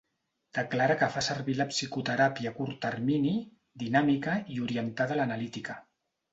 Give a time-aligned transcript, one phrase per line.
[0.59, 3.35] Declara que fa servir la psicoteràpia a curt termini,
[3.85, 5.81] dinàmica i orientada a l'analítica.